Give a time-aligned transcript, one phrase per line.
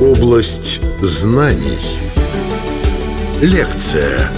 [0.00, 1.78] Область знаний.
[3.40, 4.30] Лекция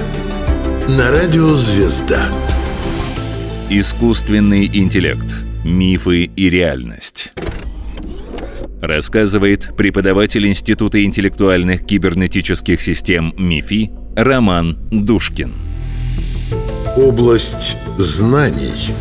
[0.88, 2.28] на радио «Звезда».
[3.68, 5.36] Искусственный интеллект.
[5.64, 7.32] Мифы и реальность.
[8.80, 15.52] Рассказывает преподаватель Института интеллектуальных кибернетических систем МИФИ Роман Душкин.
[16.96, 18.94] Область знаний.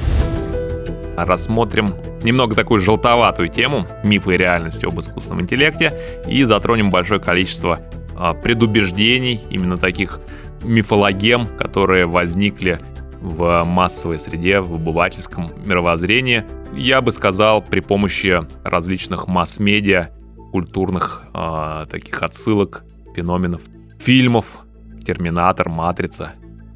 [1.17, 7.79] Рассмотрим немного такую желтоватую тему мифы и реальности об искусственном интеллекте и затронем большое количество
[8.15, 10.19] а, предубеждений, именно таких
[10.63, 12.79] мифологем, которые возникли
[13.21, 16.43] в массовой среде, в обывательском мировоззрении,
[16.75, 20.09] я бы сказал, при помощи различных масс-медиа,
[20.51, 22.83] культурных э, таких отсылок,
[23.15, 23.61] феноменов,
[23.99, 24.45] фильмов,
[25.05, 26.33] Терминатор, Матрица,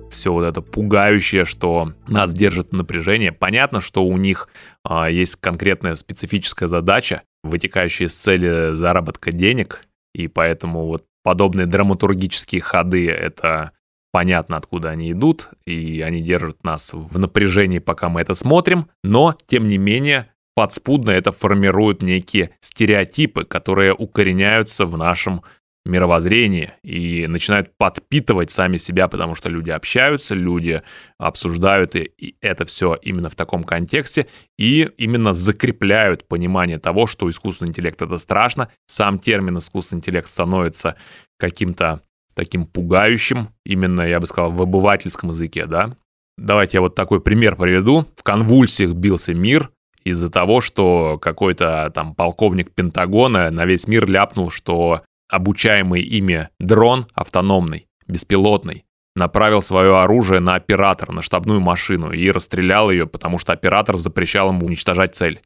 [0.10, 3.32] все вот это пугающее, что нас держит напряжение.
[3.32, 4.50] Понятно, что у них
[4.88, 12.62] э, есть конкретная специфическая задача, вытекающая из цели заработка денег, и поэтому вот подобные драматургические
[12.62, 13.72] ходы— это
[14.12, 19.36] понятно, откуда они идут, и они держат нас в напряжении, пока мы это смотрим, но,
[19.48, 25.44] тем не менее, подспудно это формирует некие стереотипы, которые укореняются в нашем
[25.90, 30.82] мировоззрении и начинают подпитывать сами себя, потому что люди общаются, люди
[31.18, 37.30] обсуждают и, и это все именно в таком контексте и именно закрепляют понимание того, что
[37.30, 38.70] искусственный интеллект это страшно.
[38.88, 40.96] Сам термин искусственный интеллект становится
[41.38, 42.02] каким-то
[42.36, 45.96] таким пугающим, именно, я бы сказал, в обывательском языке, да.
[46.38, 48.06] Давайте я вот такой пример приведу.
[48.16, 49.72] В конвульсиях бился мир
[50.06, 57.08] из-за того, что какой-то там полковник Пентагона на весь мир ляпнул, что обучаемый ими дрон
[57.14, 58.86] автономный, беспилотный,
[59.16, 64.50] направил свое оружие на оператора, на штабную машину и расстрелял ее, потому что оператор запрещал
[64.50, 65.42] ему уничтожать цель.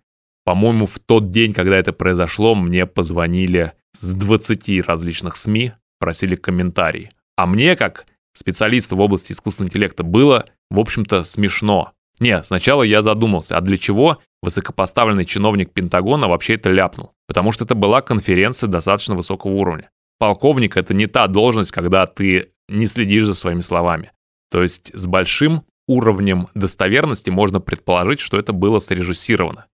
[0.46, 7.12] По-моему, в тот день, когда это произошло, мне позвонили с 20 различных СМИ, просили комментарии.
[7.38, 11.94] А мне, как специалисту в области искусственного интеллекта, было, в общем-то, смешно.
[12.24, 17.12] Не, сначала я задумался, а для чего высокопоставленный чиновник Пентагона вообще это ляпнул?
[17.28, 19.90] Потому что это была конференция достаточно высокого уровня.
[20.20, 24.14] Полковник— это не та должность, когда ты не следишь за своими словами.
[24.50, 29.66] То есть с большим уровнем достоверности можно предположить, что это было срежиссировано.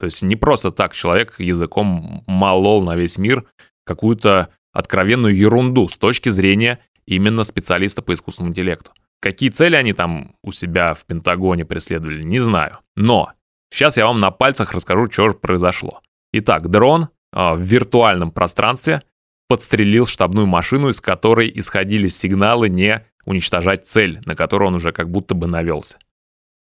[0.00, 3.44] То есть не просто так человек языком молол на весь мир
[3.84, 8.92] какую-то откровенную ерунду с точки зрения именно специалиста по искусственному интеллекту.
[9.20, 12.78] Какие цели они там у себя в Пентагоне преследовали, не знаю.
[12.96, 13.32] Но
[13.70, 16.02] сейчас я вам на пальцах расскажу, что же произошло.
[16.32, 19.02] Итак, дрон э, в виртуальном пространстве
[19.48, 25.10] подстрелил штабную машину, из которой исходили сигналы не уничтожать цель, на которую он уже как
[25.10, 25.98] будто бы навелся.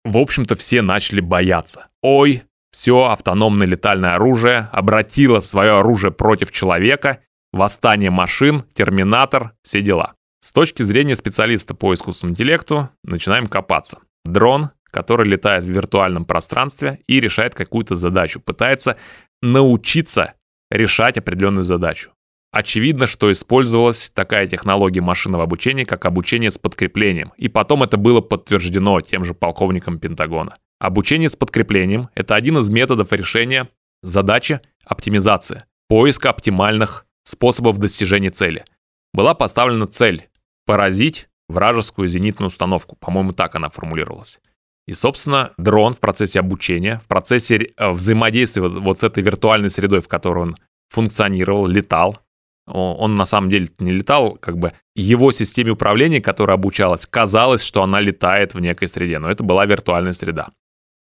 [0.04, 1.88] В общем-то, все начали бояться.
[2.02, 7.20] Ой, все автономное летальное оружие обратило свое оружие против человека,
[7.52, 10.14] Восстание машин, терминатор, все дела.
[10.42, 13.98] С точки зрения специалиста по искусственному интеллекту начинаем копаться.
[14.24, 18.96] Дрон, который летает в виртуальном пространстве и решает какую-то задачу, пытается
[19.42, 20.32] научиться
[20.70, 22.12] решать определенную задачу.
[22.52, 28.22] Очевидно, что использовалась такая технология машинного обучения, как обучение с подкреплением, и потом это было
[28.22, 30.56] подтверждено тем же полковником Пентагона.
[30.80, 33.68] Обучение с подкреплением– это один из методов решения
[34.02, 38.64] задачи оптимизации, поиска оптимальных способов достижения цели.
[39.12, 40.26] Была поставлена цель–
[40.70, 42.94] поразить вражескую зенитную установку.
[42.94, 44.38] По-моему, так она формулировалась.
[44.86, 50.00] И, собственно, дрон в процессе обучения, в процессе э, взаимодействия вот с этой виртуальной средой,
[50.00, 50.56] в которой он
[50.88, 52.20] функционировал, летал,
[52.68, 57.82] он на самом деле не летал, как бы его системе управления, которая обучалась, казалось, что
[57.82, 60.50] она летает в некой среде, но это была виртуальная среда.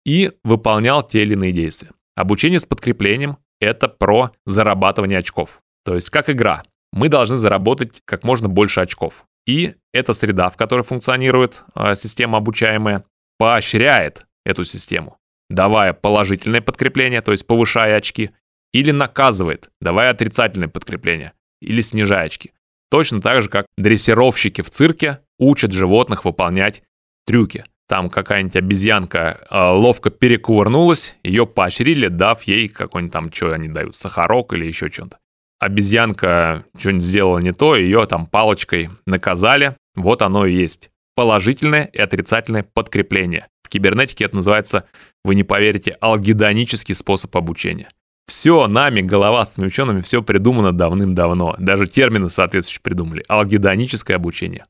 [0.06, 1.90] И выполнял те или иные действия.
[2.16, 5.60] Обучение с подкреплением— это про зарабатывание очков.
[5.84, 6.62] То есть как игра.
[6.90, 9.26] Мы должны заработать как можно больше очков.
[9.48, 13.04] И эта среда, в которой функционирует э, система обучаемая,
[13.38, 15.16] поощряет эту систему,
[15.48, 18.30] давая положительное подкрепление, то есть повышая очки,
[18.74, 21.32] или наказывает, давая отрицательное подкрепление,
[21.62, 22.52] или снижая очки.
[22.90, 26.82] Точно так же, как дрессировщики в цирке учат животных выполнять
[27.26, 27.64] трюки.
[27.88, 33.96] Там какая-нибудь обезьянка э, ловко перекувырнулась, ее поощрили, дав ей какой-нибудь там, что они дают,
[33.96, 35.18] сахарок или еще что-то
[35.58, 39.76] обезьянка что-нибудь сделала не то, ее там палочкой наказали.
[39.96, 40.90] Вот оно и есть.
[41.14, 43.48] Положительное и отрицательное подкрепление.
[43.62, 44.84] В кибернетике это называется,
[45.24, 47.90] вы не поверите, алгедонический способ обучения.
[48.26, 51.56] Все нами, головастыми учеными, все придумано давным-давно.
[51.58, 53.24] Даже термины соответствующие придумали.
[53.26, 54.64] Алгедоническое обучение.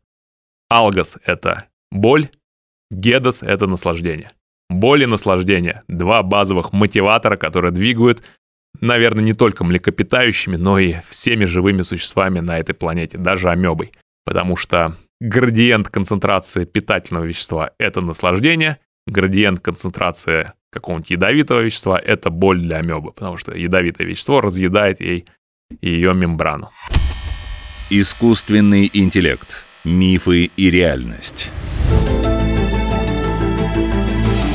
[0.70, 2.28] Алгос— это боль,
[2.90, 4.32] гедос— это наслаждение.
[4.70, 8.22] Боль и наслаждение— два базовых мотиватора, которые двигают
[8.80, 13.92] наверное, не только млекопитающими, но и всеми живыми существами на этой планете, даже амебой.
[14.24, 22.60] Потому что градиент концентрации питательного вещества– это наслаждение, градиент концентрации какого-нибудь ядовитого вещества– это боль
[22.60, 25.26] для амебы, потому что ядовитое вещество разъедает ей
[25.80, 26.70] ее мембрану.
[27.90, 29.64] Искусственный интеллект.
[29.84, 31.50] Мифы и реальность.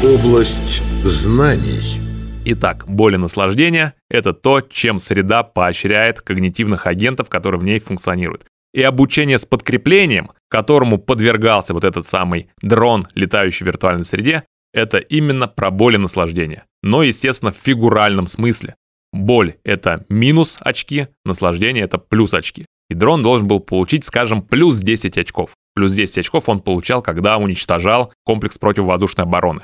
[0.04, 2.02] Область знаний.
[2.45, 8.45] Итак, боль и наслаждение– это то, чем среда поощряет когнитивных агентов, которые в ней функционируют.
[8.74, 14.44] И обучение с подкреплением, которому подвергался вот этот самый дрон, летающий в виртуальной среде,
[14.74, 16.66] это именно про боль и наслаждение.
[16.81, 18.75] Но, естественно, в фигуральном смысле.
[19.13, 22.66] Боль– это минус очки, наслаждение– это плюс очки.
[22.89, 25.51] И дрон должен был получить, скажем, плюс 10 очков.
[25.75, 29.62] Плюс 10 очков он получал, когда уничтожал комплекс противовоздушной обороны.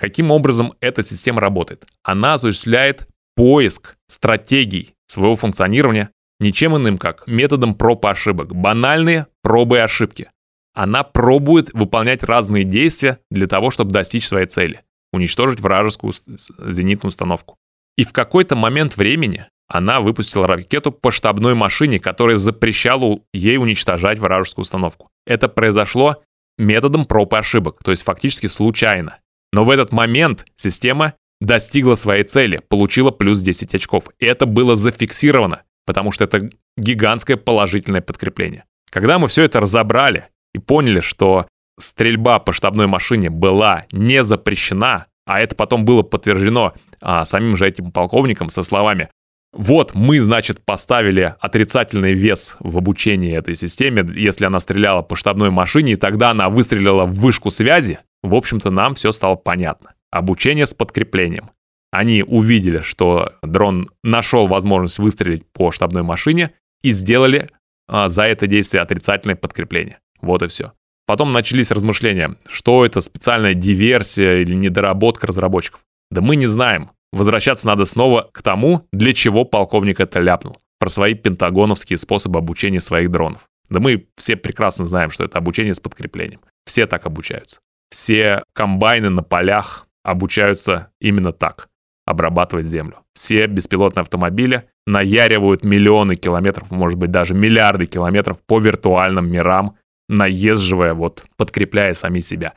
[0.00, 1.84] Каким образом эта система работает?
[2.02, 3.06] Она осуществляет
[3.36, 6.10] поиск стратегий своего функционирования
[6.40, 8.54] ничем иным, как методом проб и ошибок.
[8.54, 10.30] Банальные пробы и ошибки.
[10.72, 14.80] Она пробует выполнять разные действия для того, чтобы достичь своей цели.
[15.12, 17.58] Уничтожить вражескую зенитную установку.
[17.98, 24.18] И в какой-то момент времени она выпустила ракету по штабной машине, которая запрещала ей уничтожать
[24.18, 25.10] вражескую установку.
[25.26, 26.22] Это произошло
[26.56, 29.18] методом проб и ошибок, то есть фактически случайно.
[29.52, 34.08] Но в этот момент система достигла своей цели, получила плюс 10 очков.
[34.18, 38.64] И это было зафиксировано, потому что это гигантское положительное подкрепление.
[38.90, 41.46] Когда мы все это разобрали и поняли, что
[41.78, 47.66] стрельба по штабной машине была не запрещена, а это потом было подтверждено а, самим же
[47.66, 49.08] этим полковником со словами
[49.52, 55.50] вот мы, значит, поставили отрицательный вес в обучении этой системе, если она стреляла по штабной
[55.50, 59.94] машине, и тогда она выстрелила в вышку связи, в общем-то, нам все стало понятно.
[60.10, 61.50] Обучение с подкреплением.
[61.92, 66.52] Они увидели, что дрон нашел возможность выстрелить по штабной машине
[66.82, 67.50] и сделали
[67.88, 69.98] а, за это действие отрицательное подкрепление.
[70.20, 70.72] Вот и все.
[71.06, 75.80] Потом начались размышления, что это специальная диверсия или недоработка разработчиков.
[76.10, 76.90] Да мы не знаем.
[77.12, 80.58] Возвращаться надо снова к тому, для чего полковник это ляпнул.
[80.78, 83.48] Про свои пентагоновские способы обучения своих дронов.
[83.68, 86.40] Да мы все прекрасно знаем, что это обучение с подкреплением.
[86.64, 87.60] Все так обучаются.
[87.90, 91.68] Все комбайны на полях обучаются именно так
[92.06, 92.98] обрабатывать землю.
[93.14, 99.76] Все беспилотные автомобили наяривают миллионы километров, может быть, даже миллиарды километров по виртуальным мирам,
[100.08, 102.54] наезживая, вот, подкрепляя сами себя.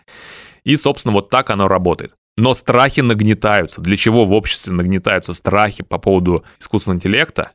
[0.63, 2.13] И, собственно, вот так оно работает.
[2.35, 3.81] Но страхи нагнетаются.
[3.81, 7.51] Для чего в обществе нагнетаются страхи по поводу искусственного интеллекта,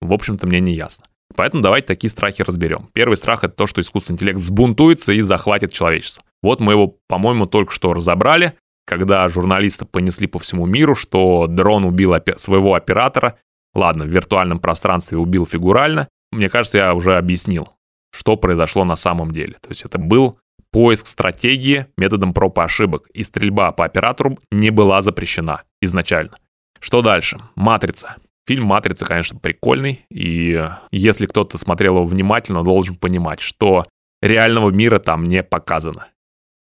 [0.00, 1.06] в общем-то, мне не ясно.
[1.36, 2.88] Поэтому давайте такие страхи разберем.
[2.92, 6.24] Первый страх— это то, что искусственный интеллект взбунтуется и захватит человечество.
[6.42, 8.54] Вот мы его, по-моему, только что разобрали,
[8.86, 13.38] когда журналисты понесли по всему миру, что дрон убил опи- своего оператора.
[13.74, 16.08] Ладно, в виртуальном пространстве убил фигурально.
[16.32, 17.70] Мне кажется, я уже объяснил,
[18.12, 19.54] что произошло на самом деле.
[19.60, 20.38] То есть это был
[20.72, 26.38] поиск стратегии методом проб и ошибок, и стрельба по оператору не была запрещена изначально.
[26.80, 27.40] Что дальше?
[27.54, 28.16] «Матрица».
[28.44, 30.60] Фильм «Матрица», конечно, прикольный, и
[30.90, 33.86] если кто-то смотрел его внимательно, должен понимать, что
[34.20, 36.08] реального мира там не показано.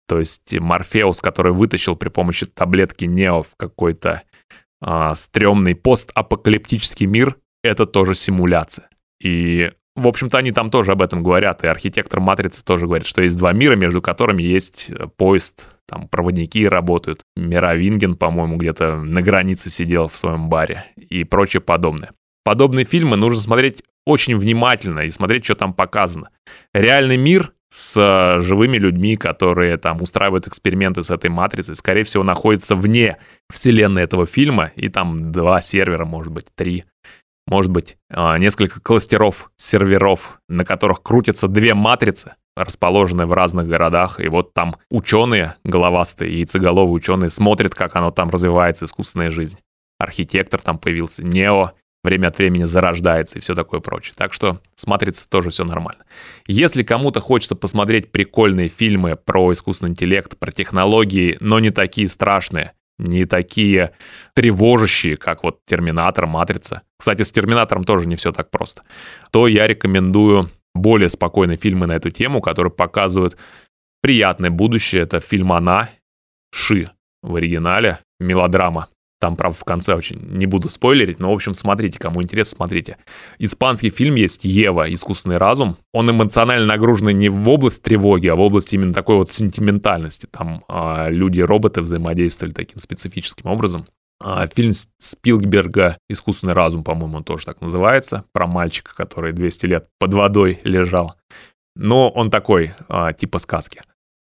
[0.08, 4.22] То есть Морфеус, который вытащил при помощи таблетки Нео в какой-то
[4.81, 8.88] а, стрёмный постапокалиптический мир, это тоже симуляция.
[9.22, 13.22] И в общем-то, они там тоже об этом говорят, и архитектор матрицы тоже говорит, что
[13.22, 17.20] есть два мира, между которыми есть э, поезд, там проводники работают.
[17.36, 22.12] Мировинген, по-моему, где-то на границе сидел в своем баре и прочее подобное.
[22.43, 26.31] Подобные фильмы нужно смотреть очень внимательно и смотреть, что там показано.
[26.72, 32.22] Реальный мир с э, живыми людьми, которые там устраивают эксперименты с этой матрицей, скорее всего,
[32.22, 33.17] находится вне
[33.50, 36.84] вселенной этого фильма, и там два сервера, может быть, три
[37.46, 44.20] может быть, а, несколько кластеров серверов, на которых крутятся две матрицы, расположенные в разных городах,
[44.20, 49.58] и вот там ученые, головастые, яйцеголовые ученые, смотрят, как оно там развивается, искусственная жизнь.
[49.98, 54.14] Архитектор там появился, Нео время от времени зарождается и все такое прочее.
[54.16, 56.04] Так что с «Матрицей» тоже все нормально.
[56.46, 62.72] Если кому-то хочется посмотреть прикольные фильмы про искусственный интеллект, про технологии, но не такие страшные,
[62.98, 63.92] не такие
[64.34, 66.82] тревожащие, как вот «Терминатор», «Матрица».
[66.98, 68.82] Кстати, с «Терминатором» тоже не все так просто.
[69.30, 73.36] То я рекомендую более спокойные фильмы на эту тему, которые показывают
[74.00, 75.02] приятное будущее.
[75.02, 75.90] Это фильм «Она»,
[76.52, 76.90] «Ши»
[77.22, 78.88] в оригинале, мелодрама
[79.22, 82.96] там, правда, в конце очень не буду спойлерить, но, в общем, смотрите, кому интересно, смотрите.
[83.38, 84.93] Испанский фильм есть «Ева.
[84.93, 85.76] Искусственный разум».
[85.93, 90.26] Он эмоционально нагруженный не в область тревоги, а в область именно такой вот сентиментальности.
[90.26, 93.86] Там э, люди и роботы взаимодействовали таким специфическим образом.
[94.20, 99.86] А, фильм Спилберга «Искусственный разум», по-моему, он тоже так называется, про мальчика, который 200 лет
[100.00, 101.14] под водой лежал.
[101.76, 103.82] Но он такой, а, типа сказки.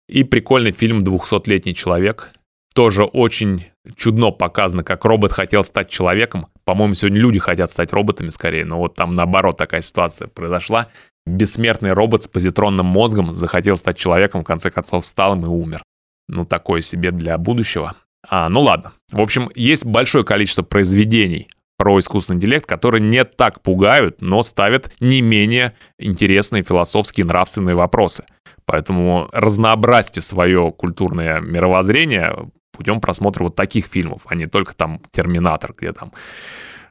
[0.10, 2.33] И прикольный фильм «200-летний человек».
[2.75, 6.47] Тоже очень чудно показано, как робот хотел стать человеком.
[6.65, 10.88] По-моему, сегодня люди хотят стать роботами скорее, но вот там наоборот такая ситуация произошла.
[11.25, 15.83] Бессмертный робот с позитронным мозгом захотел стать человеком, в конце концов встал им и умер.
[16.27, 17.95] Ну, такое себе для будущего.
[18.29, 18.93] А, ну ладно.
[19.11, 24.93] В общем, есть большое количество произведений про искусственный интеллект, которые не так пугают, но ставят
[25.00, 28.25] не менее интересные философские нравственные вопросы.
[28.65, 35.73] Поэтому разнообразьте свое культурное мировоззрение путем просмотра вот таких фильмов, а не только там «Терминатор»,
[35.77, 36.11] где там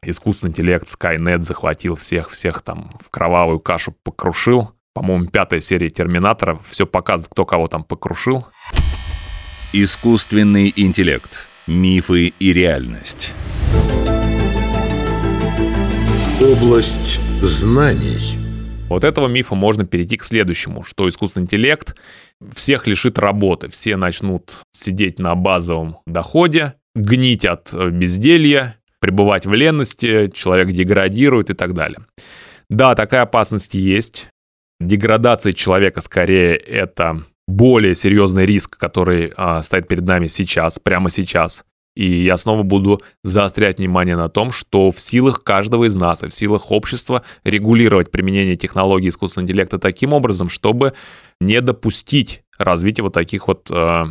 [0.02, 4.72] искусственный интеллект Skynet захватил всех, всех там в кровавую кашу покрушил.
[4.92, 8.46] По-моему, пятая серия «Терминатора» все показывает, кто кого там покрушил.
[9.72, 11.46] Искусственный интеллект.
[11.66, 13.34] Мифы и реальность.
[16.40, 18.39] Область знаний.
[18.90, 21.94] Вот этого мифа можно перейти к следующему, что искусственный интеллект
[22.52, 23.70] всех лишит работы.
[23.70, 31.54] Все начнут сидеть на базовом доходе, гнить от безделья, пребывать в ленности, человек деградирует и
[31.54, 32.00] так далее.
[32.68, 34.26] Да, такая опасность есть.
[34.80, 41.64] Деградация человека скорее это более серьезный риск, который а, стоит перед нами сейчас, прямо сейчас.
[41.96, 46.28] И я снова буду заострять внимание на том, что в силах каждого из нас и
[46.28, 50.94] в силах общества регулировать применение технологий искусственного интеллекта таким образом, чтобы
[51.40, 54.04] не допустить развития вот таких вот э,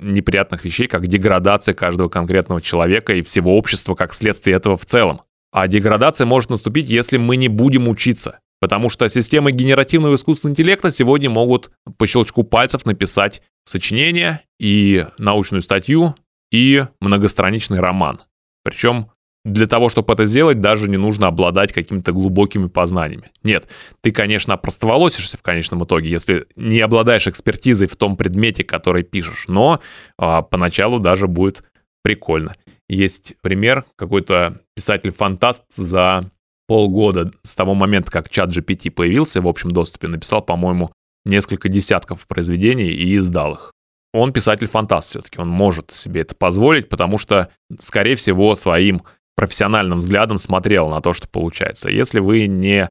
[0.00, 5.22] неприятных вещей, как деградация каждого конкретного человека и всего общества как следствие этого в целом.
[5.52, 8.40] А деградация может наступить, если мы не будем учиться.
[8.60, 15.60] Потому что системы генеративного искусственного интеллекта сегодня могут по щелчку пальцев написать сочинение и научную
[15.60, 16.14] статью,
[16.50, 18.20] и многостраничный роман.
[18.62, 19.10] Причем
[19.46, 23.30] для того, чтобы это сделать, даже не нужно обладать какими-то глубокими познаниями.
[23.44, 23.68] Нет,
[24.00, 29.44] ты, конечно, опростоволосишься в конечном итоге, если не обладаешь экспертизой в том предмете, который пишешь,
[29.46, 29.80] но
[30.18, 31.62] а, поначалу даже будет
[32.02, 32.56] прикольно.
[32.88, 36.28] Есть пример, какой-то писатель-фантаст за
[36.66, 40.90] полгода с того момента, как чат GPT появился в общем доступе, написал, по-моему,
[41.24, 43.72] несколько десятков произведений и издал их.
[44.12, 49.02] Он писатель-фантаст все-таки, он может себе это позволить, потому что, скорее всего, своим
[49.36, 51.90] профессиональным взглядом смотрел на то, что получается.
[51.90, 52.88] Если вы не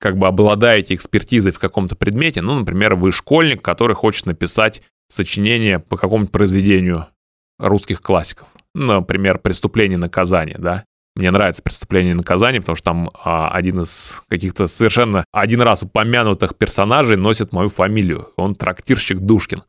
[0.00, 5.78] как бы обладаете экспертизой в каком-то предмете, ну, например, вы школьник, который хочет написать сочинение
[5.78, 7.06] по какому-то произведению
[7.58, 13.10] русских классиков, например, «Преступление и наказание», да, мне нравится «Преступление и наказание», потому что там
[13.22, 18.30] а, один из каких-то совершенно один раз упомянутых персонажей носит мою фамилию.
[18.36, 19.62] Он трактирщик Душкин.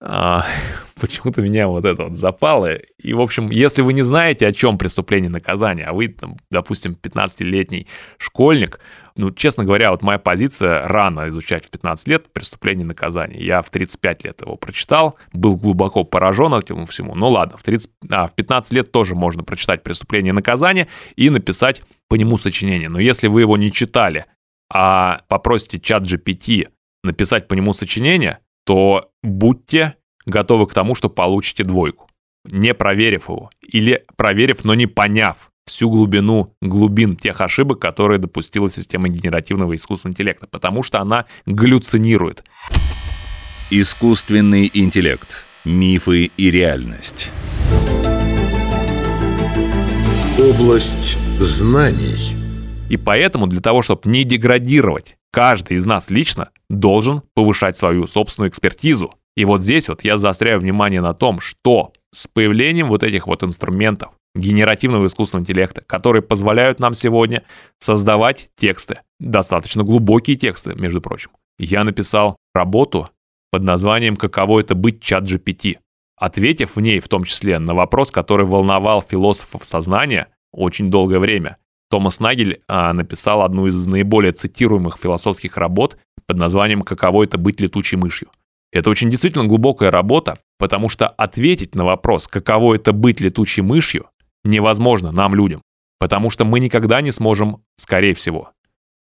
[0.00, 0.44] А,
[1.00, 2.74] почему-то меня вот это вот запало.
[2.74, 6.96] И, в общем, если вы не знаете, о чем преступление наказание, а вы, там, допустим,
[7.00, 7.86] 15-летний
[8.18, 8.80] школьник,
[9.16, 13.44] ну, честно говоря, вот моя позиция рано изучать в 15 лет преступление наказание.
[13.44, 17.14] Я в 35 лет его прочитал, был глубоко поражен этому всему.
[17.14, 21.82] Ну ладно, в, 30, а, в 15 лет тоже можно прочитать преступление наказание и написать
[22.08, 22.90] по нему сочинение.
[22.90, 24.26] Но если вы его не читали,
[24.70, 26.68] а попросите чат GPT
[27.02, 29.94] написать по нему сочинение, то будьте
[30.26, 32.10] готовы к тому, что получите двойку,
[32.44, 33.50] не проверив его.
[33.62, 40.14] Или проверив, но не поняв всю глубину глубин тех ошибок, которые допустила система генеративного искусственного
[40.14, 42.44] интеллекта, потому что она галлюцинирует.
[43.70, 45.44] Искусственный интеллект.
[45.64, 47.32] Мифы и реальность.
[50.38, 52.36] Область знаний.
[52.88, 58.48] И поэтому для того, чтобы не деградировать, каждый из нас лично должен повышать свою собственную
[58.48, 59.12] экспертизу.
[59.36, 63.42] И вот здесь вот я заостряю внимание на том, что с появлением вот этих вот
[63.42, 67.42] инструментов генеративного искусственного интеллекта, которые позволяют нам сегодня
[67.78, 71.32] создавать тексты, достаточно глубокие тексты, между прочим.
[71.58, 73.10] Я написал работу
[73.50, 75.76] под названием «Каково это быть чат GPT»,
[76.16, 81.58] ответив в ней в том числе на вопрос, который волновал философов сознания очень долгое время.
[81.88, 87.60] Томас Нагель а, написал одну из наиболее цитируемых философских работ под названием «Каково это быть
[87.60, 88.28] летучей мышью».
[88.72, 94.08] Это очень действительно глубокая работа, потому что ответить на вопрос, каково это быть летучей мышью,
[94.44, 95.62] невозможно нам, людям.
[95.98, 98.50] Потому что мы никогда не сможем, скорее всего,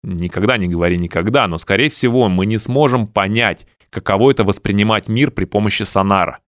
[0.03, 5.31] никогда не говори никогда, но скорее всего мы не сможем понять, каково это воспринимать мир
[5.31, 6.41] при помощи сонара,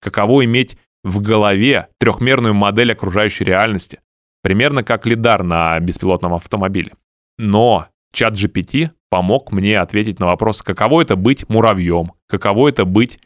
[0.00, 4.00] каково иметь в голове трехмерную модель окружающей реальности,
[4.42, 6.92] примерно как лидар на беспилотном автомобиле.
[7.38, 13.18] Но чат GPT помог мне ответить на вопрос, каково это быть муравьем, каково это быть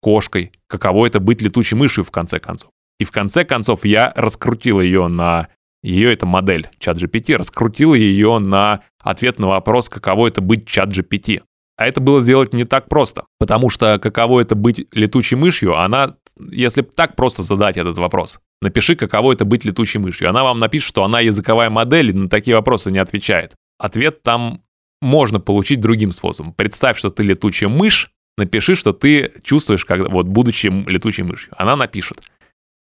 [0.00, 2.70] кошкой, каково это быть летучей мышью в конце концов.
[2.98, 5.48] И в конце концов я раскрутил ее на...
[5.82, 10.90] Ее это модель чат GPT, раскрутил ее на ответ на вопрос, каково это быть чат
[10.90, 11.40] GPT.
[11.78, 16.16] А это было сделать не так просто, потому что каково это быть летучей мышью, она,
[16.50, 20.88] если так просто задать этот вопрос, напиши, каково это быть летучей мышью, она вам напишет,
[20.88, 23.54] что она языковая модель и на такие вопросы не отвечает.
[23.78, 24.62] Ответ там
[25.00, 26.52] можно получить другим способом.
[26.52, 31.52] Представь, что ты летучая мышь, напиши, что ты чувствуешь, как, вот, будучи летучей мышью.
[31.56, 32.22] Она напишет.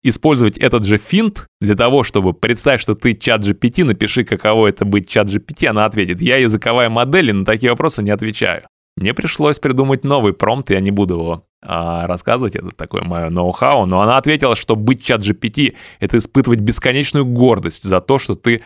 [0.02, 4.84] Использовать этот же финт для того, чтобы представить, что ты чат GPT, напиши, каково это
[4.84, 8.64] быть чат GPT, она ответит, я языковая модель и на такие вопросы не отвечаю.
[8.96, 13.86] Мне пришлось придумать новый промпт, я не буду его а, рассказывать, это такое мое ноу-хау,
[13.86, 18.62] но она ответила, что быть чат GPT— это испытывать бесконечную гордость за то, что ты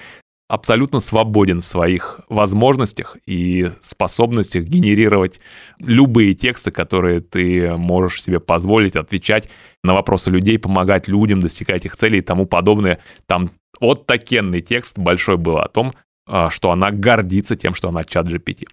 [0.49, 5.41] абсолютно свободен в своих возможностях и способностях генерировать
[5.79, 9.49] любые тексты, которые ты можешь себе позволить отвечать
[9.85, 12.99] на вопросы людей, помогать людям достигать их целей и тому подобное.
[13.27, 15.95] Там вот такенный текст большой был о том,
[16.27, 18.67] а, что она гордится тем, что она чат GPT.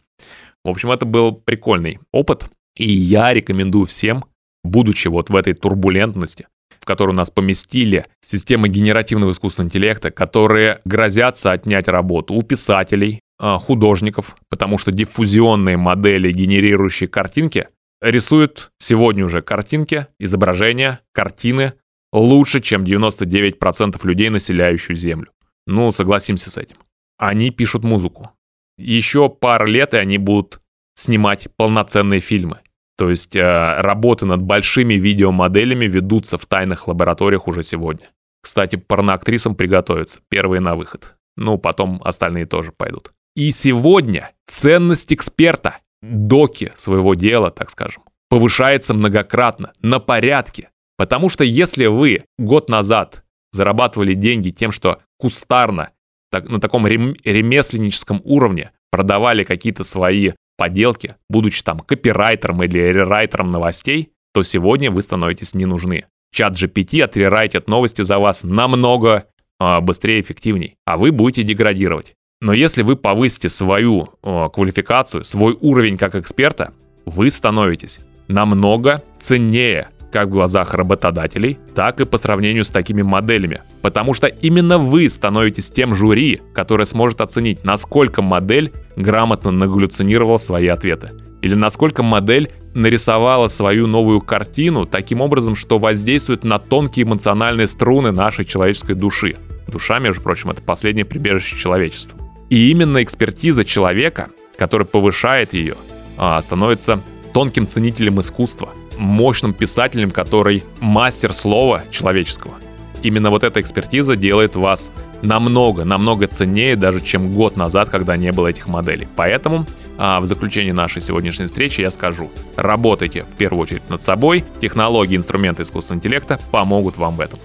[0.66, 4.24] В общем, это был прикольный опыт, и я рекомендую всем,
[4.64, 6.48] будучи вот в этой турбулентности,
[6.80, 13.60] в которую нас поместили системы генеративного искусственного интеллекта, которые грозятся отнять работу у писателей, а,
[13.60, 17.68] художников, потому что диффузионные модели, генерирующие картинки,
[18.02, 21.74] рисуют сегодня уже картинки, изображения, картины
[22.12, 25.28] лучше, чем 99% людей, населяющих Землю.
[25.68, 26.78] Ну, согласимся с этим.
[27.20, 28.32] Они пишут музыку,
[28.78, 30.60] еще пару лет, и они будут
[30.96, 32.60] снимать полноценные фильмы.
[32.98, 38.08] То есть э, работы над большими видеомоделями ведутся в тайных лабораториях уже сегодня.
[38.42, 40.22] Кстати, порноактрисам приготовиться.
[40.30, 41.16] Первые на выход.
[41.36, 43.12] Ну, потом остальные тоже пойдут.
[43.36, 50.70] И сегодня ценность эксперта, доки своего дела, так скажем, повышается многократно, на порядке.
[50.98, 55.90] Потому что если вы год назад зарабатывали деньги тем, что кустарно
[56.36, 63.52] так, на таком рем, ремесленническом уровне продавали какие-то свои поделки, будучи там копирайтером или рерайтером
[63.52, 66.08] новостей, то сегодня вы становитесь не нужны.
[66.34, 69.28] Чат GPT отрерайтит новости за вас намного
[69.62, 72.16] э, быстрее и эффективней, а вы будете деградировать.
[72.42, 76.74] Но если вы повысите свою э, квалификацию, свой уровень как эксперта,
[77.06, 83.60] вы становитесь намного ценнее как в глазах работодателей, так и по сравнению с такими моделями.
[83.82, 90.68] Потому что именно вы становитесь тем жюри, которое сможет оценить, насколько модель грамотно нагаллюцинировала свои
[90.68, 91.12] ответы.
[91.42, 98.12] Или насколько модель нарисовала свою новую картину таким образом, что воздействует на тонкие эмоциональные струны
[98.14, 99.36] нашей человеческой души.
[99.68, 102.18] Душа, между прочим, это последнее прибежище человечества.
[102.50, 105.76] И именно экспертиза человека, который повышает ее,
[106.18, 107.02] а, становится
[107.34, 112.56] тонким ценителем искусства– мощным писателем, который мастер слова человеческого.
[113.04, 118.32] Именно вот эта экспертиза делает вас намного, намного ценнее даже, чем год назад, когда не
[118.32, 119.08] было этих моделей.
[119.16, 119.66] Поэтому
[119.98, 125.16] а, в заключении нашей сегодняшней встречи я скажу, работайте в первую очередь над собой, технологии,
[125.16, 127.40] инструменты искусственного интеллекта помогут вам в этом.